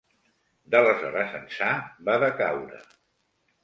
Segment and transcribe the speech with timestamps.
[0.75, 1.71] D'aleshores ençà
[2.11, 2.85] va decaure.